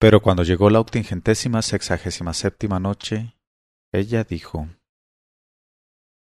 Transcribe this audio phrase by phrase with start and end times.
[0.00, 3.36] Pero cuando llegó la octingentésima sexagésima séptima noche,
[3.92, 4.66] ella dijo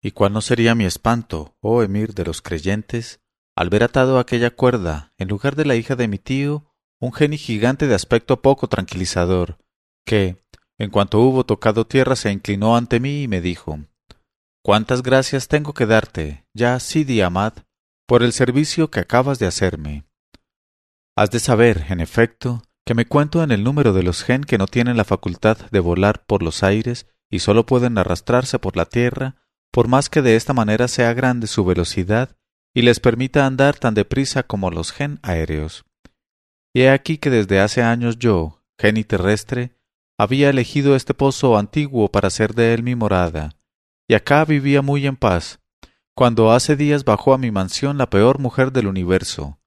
[0.03, 3.21] ¿Y cuál no sería mi espanto, oh emir de los creyentes,
[3.55, 7.13] al ver atado a aquella cuerda, en lugar de la hija de mi tío, un
[7.13, 9.57] genio gigante de aspecto poco tranquilizador,
[10.05, 10.43] que,
[10.77, 13.79] en cuanto hubo tocado tierra, se inclinó ante mí y me dijo
[14.63, 17.53] Cuántas gracias tengo que darte, ya Sidi Ahmad,
[18.05, 20.03] por el servicio que acabas de hacerme.
[21.15, 24.57] Has de saber, en efecto, que me cuento en el número de los gen que
[24.57, 28.85] no tienen la facultad de volar por los aires y sólo pueden arrastrarse por la
[28.85, 29.35] tierra,
[29.71, 32.35] por más que de esta manera sea grande su velocidad
[32.73, 35.85] y les permita andar tan deprisa como los gen aéreos.
[36.73, 39.77] Y he aquí que desde hace años yo, geni terrestre,
[40.17, 43.57] había elegido este pozo antiguo para ser de él mi morada,
[44.07, 45.59] y acá vivía muy en paz,
[46.15, 49.59] cuando hace días bajó a mi mansión la peor mujer del universo,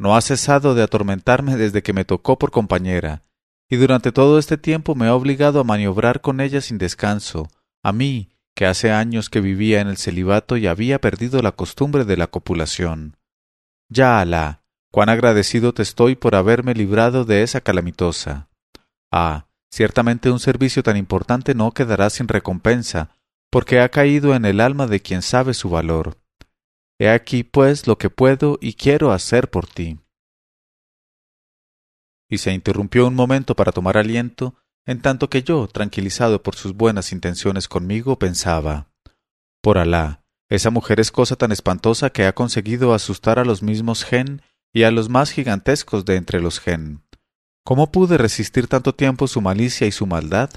[0.00, 3.22] no ha cesado de atormentarme desde que me tocó por compañera,
[3.68, 7.50] y durante todo este tiempo me ha obligado a maniobrar con ella sin descanso,
[7.82, 12.06] a mí, que hace años que vivía en el celibato y había perdido la costumbre
[12.06, 13.18] de la copulación.
[13.90, 18.48] Ya, Alá, cuán agradecido te estoy por haberme librado de esa calamitosa.
[19.12, 23.10] Ah, ciertamente un servicio tan importante no quedará sin recompensa,
[23.50, 26.16] porque ha caído en el alma de quien sabe su valor.
[27.00, 29.98] He aquí, pues, lo que puedo y quiero hacer por ti.
[32.28, 36.74] Y se interrumpió un momento para tomar aliento, en tanto que yo, tranquilizado por sus
[36.74, 38.90] buenas intenciones conmigo, pensaba
[39.62, 44.04] Por Alá, esa mujer es cosa tan espantosa que ha conseguido asustar a los mismos
[44.04, 47.02] gen y a los más gigantescos de entre los gen.
[47.64, 50.50] ¿Cómo pude resistir tanto tiempo su malicia y su maldad?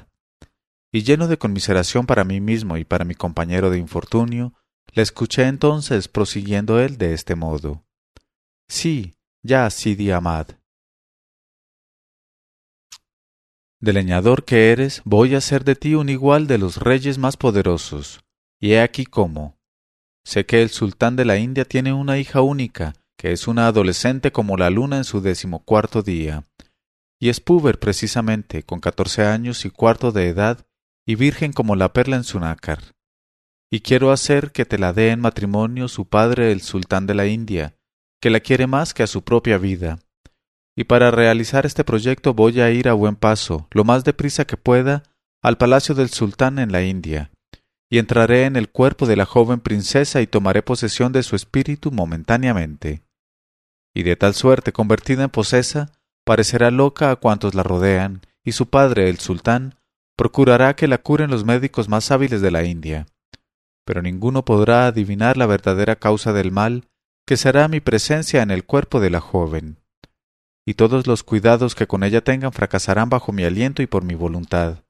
[0.91, 4.53] Y lleno de conmiseración para mí mismo y para mi compañero de infortunio,
[4.91, 7.83] le escuché entonces prosiguiendo él de este modo.
[8.69, 10.47] Sí, ya, Sidi Ahmad.
[13.81, 17.35] De leñador que eres, voy a ser de ti un igual de los reyes más
[17.35, 18.21] poderosos.
[18.61, 19.57] Y he aquí cómo.
[20.25, 24.31] Sé que el sultán de la India tiene una hija única, que es una adolescente
[24.31, 26.45] como la luna en su decimocuarto día,
[27.19, 30.65] y es puber precisamente, con catorce años y cuarto de edad,
[31.05, 32.92] y virgen como la perla en su nácar
[33.73, 37.25] y quiero hacer que te la dé en matrimonio su padre el sultán de la
[37.25, 37.73] India,
[38.21, 39.97] que la quiere más que a su propia vida.
[40.77, 44.57] Y para realizar este proyecto voy a ir a buen paso, lo más deprisa que
[44.57, 45.01] pueda,
[45.41, 47.31] al palacio del sultán en la India,
[47.89, 51.89] y entraré en el cuerpo de la joven princesa y tomaré posesión de su espíritu
[51.89, 53.01] momentáneamente.
[53.95, 55.91] Y de tal suerte convertida en posesa,
[56.23, 59.79] parecerá loca a cuantos la rodean, y su padre, el sultán,
[60.15, 63.07] procurará que la curen los médicos más hábiles de la India
[63.85, 66.89] pero ninguno podrá adivinar la verdadera causa del mal
[67.25, 69.79] que será mi presencia en el cuerpo de la joven.
[70.65, 74.15] Y todos los cuidados que con ella tengan fracasarán bajo mi aliento y por mi
[74.15, 74.83] voluntad.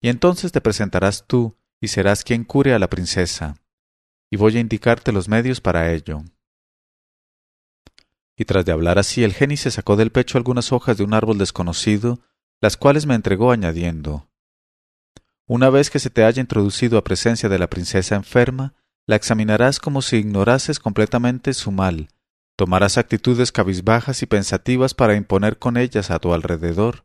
[0.00, 3.56] Y entonces te presentarás tú y serás quien cure a la princesa.
[4.30, 6.22] Y voy a indicarte los medios para ello.
[8.36, 11.14] Y tras de hablar así, el genio se sacó del pecho algunas hojas de un
[11.14, 12.20] árbol desconocido,
[12.60, 14.28] las cuales me entregó añadiendo
[15.52, 18.72] una vez que se te haya introducido a presencia de la princesa enferma,
[19.06, 22.08] la examinarás como si ignorases completamente su mal,
[22.56, 27.04] tomarás actitudes cabizbajas y pensativas para imponer con ellas a tu alrededor,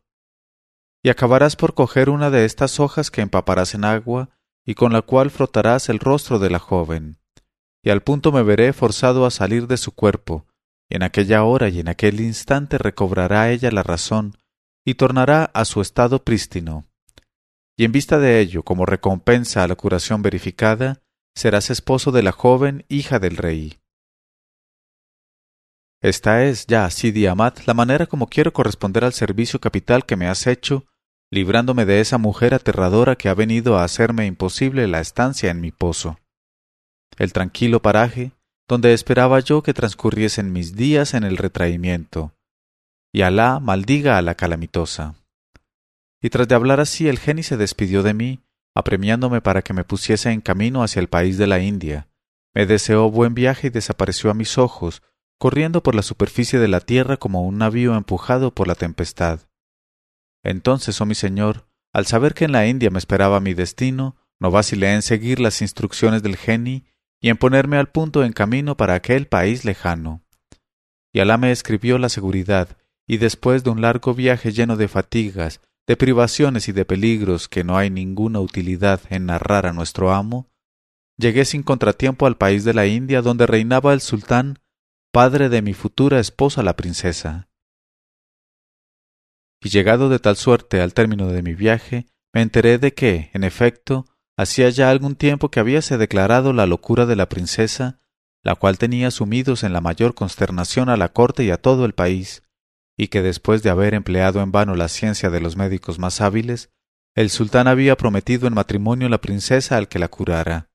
[1.02, 4.30] y acabarás por coger una de estas hojas que empaparás en agua
[4.64, 7.18] y con la cual frotarás el rostro de la joven,
[7.82, 10.46] y al punto me veré forzado a salir de su cuerpo,
[10.88, 14.38] y en aquella hora y en aquel instante recobrará ella la razón,
[14.86, 16.87] y tornará a su estado prístino
[17.78, 21.00] y en vista de ello, como recompensa a la curación verificada,
[21.36, 23.78] serás esposo de la joven hija del rey.
[26.02, 30.26] Esta es ya, Sidi Ahmad, la manera como quiero corresponder al servicio capital que me
[30.26, 30.86] has hecho,
[31.30, 35.70] librándome de esa mujer aterradora que ha venido a hacerme imposible la estancia en mi
[35.70, 36.18] pozo.
[37.16, 38.32] El tranquilo paraje
[38.68, 42.34] donde esperaba yo que transcurriesen mis días en el retraimiento.
[43.14, 45.14] Y Alá maldiga a la calamitosa.
[46.20, 48.40] Y tras de hablar así, el genio se despidió de mí,
[48.74, 52.08] apremiándome para que me pusiese en camino hacia el país de la India.
[52.54, 55.02] Me deseó buen viaje y desapareció a mis ojos,
[55.38, 59.40] corriendo por la superficie de la tierra como un navío empujado por la tempestad.
[60.42, 64.50] Entonces, oh mi señor, al saber que en la India me esperaba mi destino, no
[64.50, 66.82] vacilé en seguir las instrucciones del genio
[67.20, 70.22] y en ponerme al punto en camino para aquel país lejano.
[71.12, 72.76] Y Alá me escribió la seguridad,
[73.06, 77.64] y después de un largo viaje lleno de fatigas, de privaciones y de peligros que
[77.64, 80.50] no hay ninguna utilidad en narrar a nuestro amo,
[81.16, 84.58] llegué sin contratiempo al país de la India donde reinaba el sultán,
[85.12, 87.48] padre de mi futura esposa la princesa.
[89.60, 93.42] y llegado de tal suerte al término de mi viaje, me enteré de que, en
[93.42, 94.04] efecto,
[94.36, 97.98] hacía ya algún tiempo que habíase declarado la locura de la princesa,
[98.44, 101.94] la cual tenía sumidos en la mayor consternación a la corte y a todo el
[101.94, 102.44] país,
[102.98, 106.70] y que después de haber empleado en vano la ciencia de los médicos más hábiles,
[107.14, 110.68] el sultán había prometido en matrimonio la princesa al que la curara.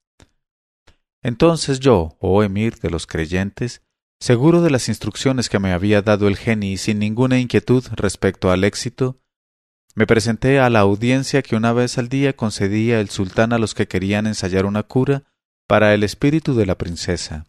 [1.22, 3.82] Entonces yo, oh emir de los creyentes,
[4.22, 8.52] seguro de las instrucciones que me había dado el geni y sin ninguna inquietud respecto
[8.52, 9.20] al éxito,
[9.94, 13.76] me presenté a la audiencia que una vez al día concedía el sultán a los
[13.76, 15.24] que querían ensayar una cura
[15.68, 17.46] para el espíritu de la princesa.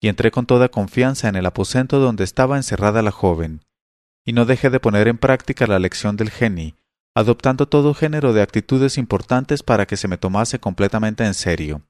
[0.00, 3.60] Y entré con toda confianza en el aposento donde estaba encerrada la joven,
[4.24, 6.74] y no dejé de poner en práctica la lección del geni,
[7.14, 11.82] adoptando todo género de actitudes importantes para que se me tomase completamente en serio.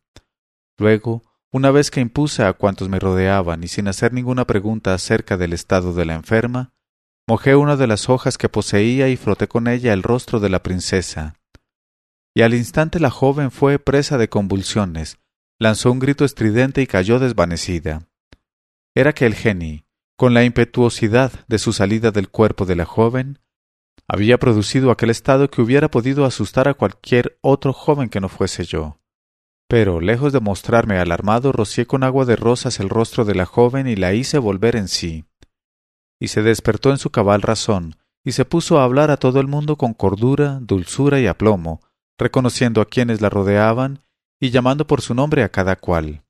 [0.79, 5.37] Luego, una vez que impuse a cuantos me rodeaban y sin hacer ninguna pregunta acerca
[5.37, 6.73] del estado de la enferma,
[7.29, 10.63] Mojé una de las hojas que poseía y froté con ella el rostro de la
[10.63, 11.37] princesa.
[12.35, 15.19] Y al instante la joven fue presa de convulsiones,
[15.59, 18.09] lanzó un grito estridente y cayó desvanecida.
[18.95, 19.85] Era que el geni,
[20.23, 23.41] con la impetuosidad de su salida del cuerpo de la joven,
[24.07, 28.63] había producido aquel estado que hubiera podido asustar a cualquier otro joven que no fuese
[28.63, 29.01] yo.
[29.67, 33.89] Pero, lejos de mostrarme alarmado, rocié con agua de rosas el rostro de la joven
[33.89, 35.25] y la hice volver en sí
[36.21, 39.49] y se despertó en su cabal razón, y se puso a hablar a todo el
[39.49, 41.81] mundo con cordura, dulzura y aplomo,
[42.17, 44.05] reconociendo a quienes la rodeaban
[44.39, 46.23] y llamando por su nombre a cada cual.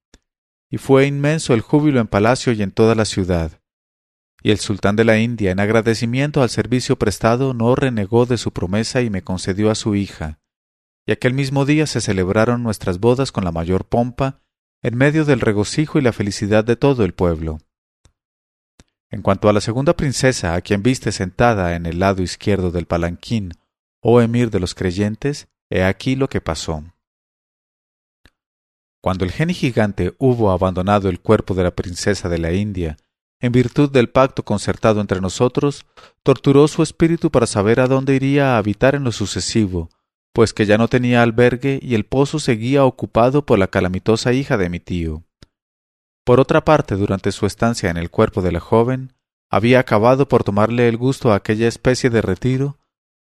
[0.71, 3.62] Y fue inmenso el júbilo en palacio y en toda la ciudad.
[4.43, 8.53] Y el sultán de la India, en agradecimiento al servicio prestado, no renegó de su
[8.53, 10.41] promesa y me concedió a su hija.
[11.07, 14.41] Y aquel mismo día se celebraron nuestras bodas con la mayor pompa,
[14.83, 17.59] en medio del regocijo y la felicidad de todo el pueblo.
[19.11, 22.87] En cuanto a la segunda princesa, a quien viste sentada en el lado izquierdo del
[22.87, 23.53] palanquín,
[24.01, 26.85] oh emir de los creyentes, he aquí lo que pasó.
[29.01, 32.97] Cuando el genio gigante hubo abandonado el cuerpo de la princesa de la India,
[33.43, 35.85] en virtud del pacto concertado entre nosotros,
[36.23, 39.91] torturó su espíritu para saber a dónde iría a habitar en lo sucesivo,
[40.33, 44.57] pues que ya no tenía albergue y el pozo seguía ocupado por la calamitosa hija
[44.57, 45.25] de mi tío.
[46.25, 49.13] Por otra parte, durante su estancia en el cuerpo de la joven,
[49.51, 52.79] había acabado por tomarle el gusto a aquella especie de retiro,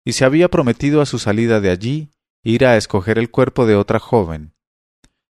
[0.04, 2.12] y se había prometido a su salida de allí
[2.44, 4.54] ir a escoger el cuerpo de otra joven.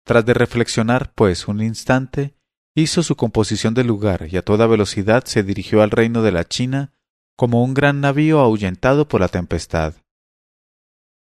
[0.05, 2.35] Tras de reflexionar, pues, un instante,
[2.75, 6.43] hizo su composición de lugar y a toda velocidad se dirigió al reino de la
[6.43, 6.91] China
[7.37, 9.95] como un gran navío ahuyentado por la tempestad.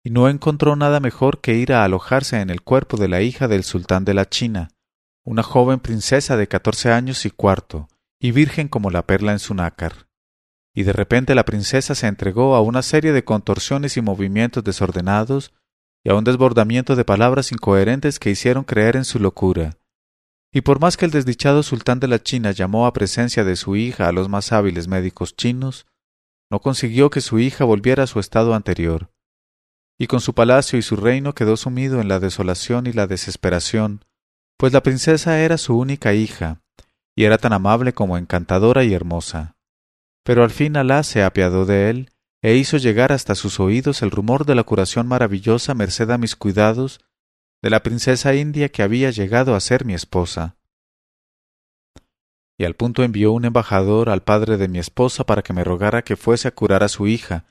[0.03, 3.49] Y no encontró nada mejor que ir a alojarse en el cuerpo de la hija
[3.49, 4.71] del sultán de la China,
[5.25, 7.89] una joven princesa de catorce años y cuarto,
[8.19, 10.09] y virgen como la perla en su nácar.
[10.75, 15.53] Y de repente la princesa se entregó a una serie de contorsiones y movimientos desordenados
[16.03, 19.77] y a un desbordamiento de palabras incoherentes que hicieron creer en su locura.
[20.53, 23.75] Y por más que el desdichado sultán de la China llamó a presencia de su
[23.75, 25.87] hija a los más hábiles médicos chinos,
[26.51, 29.11] no consiguió que su hija volviera a su estado anterior.
[29.99, 34.05] Y con su palacio y su reino quedó sumido en la desolación y la desesperación,
[34.59, 36.61] pues la princesa era su única hija,
[37.17, 39.57] y era tan amable como encantadora y hermosa.
[40.23, 42.11] Pero al fin Alá se apiadó de él,
[42.43, 46.37] e hizo llegar hasta sus oídos el rumor de la curación maravillosa merced a mis
[46.37, 47.01] cuidados
[47.63, 50.57] de la princesa india que había llegado a ser mi esposa.
[52.59, 56.03] Y al punto envió un embajador al padre de mi esposa para que me rogara
[56.03, 57.47] que fuese a curar a su hija,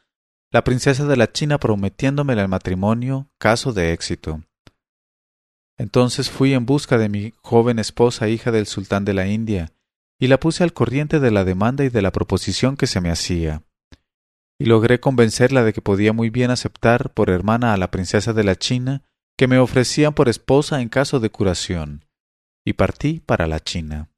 [0.51, 4.41] la princesa de la China prometiéndome el matrimonio, caso de éxito.
[5.77, 9.73] Entonces fui en busca de mi joven esposa, hija del sultán de la India,
[10.19, 13.09] y la puse al corriente de la demanda y de la proposición que se me
[13.09, 13.63] hacía.
[14.59, 18.43] Y logré convencerla de que podía muy bien aceptar por hermana a la princesa de
[18.43, 19.03] la China,
[19.41, 22.05] que me ofrecían por esposa en caso de curación,
[22.63, 24.11] y partí para la China.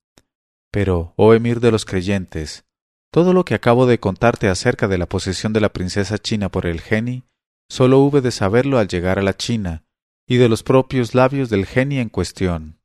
[0.69, 2.65] Pero, oh emir de los creyentes,
[3.09, 6.65] todo lo que acabo de contarte acerca de la posesión de la princesa china por
[6.65, 7.23] el geni,
[7.69, 9.85] sólo hube de saberlo al llegar a la China,
[10.27, 12.81] y de los propios labios del genio en cuestión,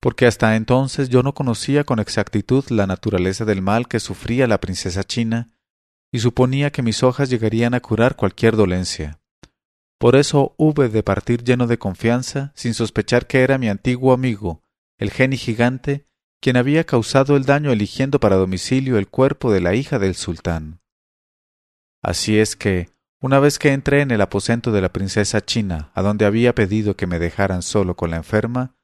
[0.00, 4.62] porque hasta entonces yo no conocía con exactitud la naturaleza del mal que sufría la
[4.62, 5.50] princesa china,
[6.10, 9.19] y suponía que mis hojas llegarían a curar cualquier dolencia.
[10.00, 14.62] Por eso hube de partir lleno de confianza, sin sospechar que era mi antiguo amigo,
[14.96, 16.06] el genio gigante,
[16.40, 20.80] quien había causado el daño eligiendo para domicilio el cuerpo de la hija del sultán.
[22.02, 22.88] Así es que,
[23.20, 26.96] una vez que entré en el aposento de la princesa china, a donde había pedido
[26.96, 28.74] que me dejaran solo con la enferma,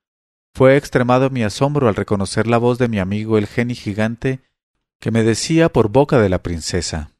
[0.54, 4.40] fue extremado mi asombro al reconocer la voz de mi amigo el genio gigante
[5.00, 7.16] que me decía por boca de la princesa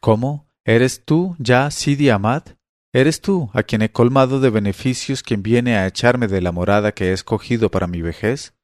[0.00, 0.48] ¿Cómo?
[0.64, 2.55] ¿Eres tú ya Sidi Ahmad?
[2.96, 6.92] ¿Eres tú, a quien he colmado de beneficios, quien viene a echarme de la morada
[6.92, 8.54] que he escogido para mi vejez?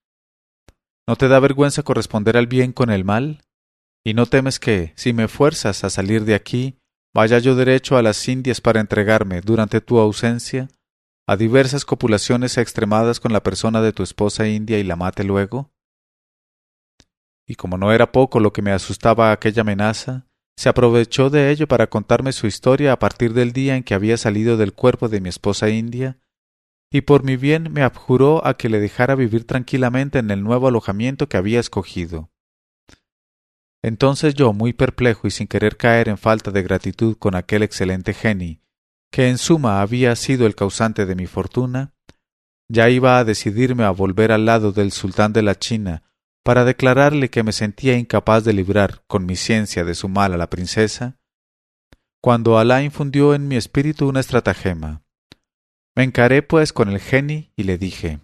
[1.07, 3.43] ¿No te da vergüenza corresponder al bien con el mal?
[4.03, 6.79] ¿Y no temes que, si me fuerzas a salir de aquí,
[7.15, 10.69] vaya yo derecho a las Indias para entregarme, durante tu ausencia,
[11.29, 15.75] a diversas copulaciones extremadas con la persona de tu esposa india y la mate luego?
[17.47, 21.67] Y como no era poco lo que me asustaba aquella amenaza, se aprovechó de ello
[21.67, 25.21] para contarme su historia a partir del día en que había salido del cuerpo de
[25.21, 26.19] mi esposa india,
[26.91, 30.69] y por mi bien me abjuró a que le dejara vivir tranquilamente en el nuevo
[30.69, 32.31] alojamiento que había escogido.
[33.83, 38.15] Entonces yo, muy perplejo y sin querer caer en falta de gratitud con aquel excelente
[38.15, 38.61] genio,
[39.11, 41.95] que en suma había sido el causante de mi fortuna,
[42.69, 46.12] ya iba a decidirme a volver al lado del sultán de la China
[46.45, 50.37] para declararle que me sentía incapaz de librar con mi ciencia de su mal a
[50.37, 51.19] la princesa,
[52.21, 55.03] cuando Alá infundió en mi espíritu una estratagema.
[55.97, 58.21] Me encaré pues con el geni y le dije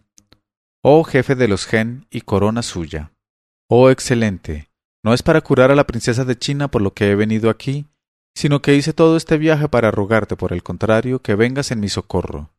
[0.82, 3.12] Oh jefe de los gen y corona suya.
[3.68, 4.70] Oh excelente,
[5.04, 7.86] no es para curar a la princesa de China por lo que he venido aquí,
[8.34, 11.88] sino que hice todo este viaje para rogarte, por el contrario, que vengas en mi
[11.88, 12.50] socorro.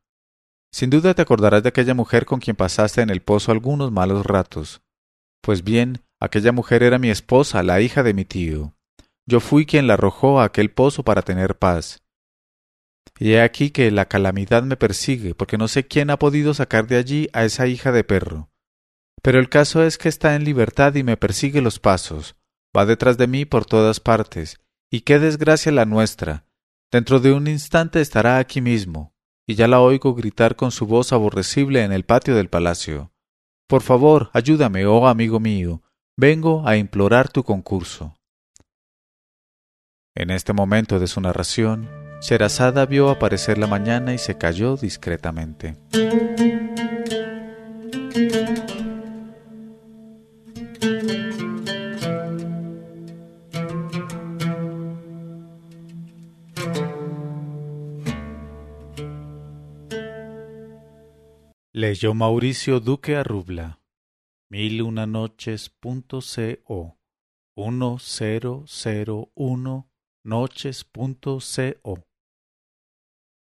[0.72, 4.26] Sin duda te acordarás de aquella mujer con quien pasaste en el pozo algunos malos
[4.26, 4.82] ratos,
[5.42, 8.76] pues bien, aquella mujer era mi esposa, la hija de mi tío.
[9.26, 12.02] Yo fui quien la arrojó a aquel pozo para tener paz.
[13.20, 16.88] Y he aquí que la calamidad me persigue, porque no sé quién ha podido sacar
[16.88, 18.50] de allí a esa hija de perro.
[19.22, 22.36] Pero el caso es que está en libertad y me persigue los pasos,
[22.76, 26.46] va detrás de mí por todas partes, y qué desgracia la nuestra.
[26.92, 29.14] Dentro de un instante estará aquí mismo,
[29.48, 33.12] y ya la oigo gritar con su voz aborrecible en el patio del palacio.
[33.70, 35.84] Por favor, ayúdame, oh amigo mío,
[36.18, 38.16] vengo a implorar tu concurso.
[40.16, 41.88] En este momento de su narración,
[42.20, 45.78] Sherazada vio aparecer la mañana y se calló discretamente.
[61.90, 63.80] Leyó Mauricio Duque Arrubla.
[64.52, 65.72] Mil una noches
[66.64, 67.00] co.
[67.58, 69.90] Uno cero cero uno
[70.24, 70.86] noches
[71.82, 72.09] co.